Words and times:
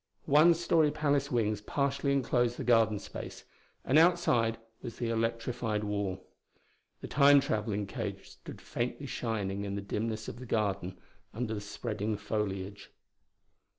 One 0.25 0.55
story 0.55 0.89
palace 0.89 1.29
wings 1.29 1.61
partially 1.61 2.11
enclosed 2.11 2.57
the 2.57 2.63
garden 2.63 2.97
space, 2.97 3.43
and 3.85 3.99
outside 3.99 4.57
was 4.81 4.97
the 4.97 5.09
electrified 5.09 5.83
wall. 5.83 6.25
The 7.01 7.07
Time 7.07 7.39
traveling 7.39 7.85
cage 7.85 8.27
stood 8.27 8.59
faintly 8.61 9.05
shining 9.05 9.63
in 9.63 9.75
the 9.75 9.81
dimness 9.83 10.27
of 10.27 10.39
the 10.39 10.47
garden 10.47 10.97
under 11.35 11.53
the 11.53 11.61
spreading 11.61 12.17
foliage. 12.17 12.89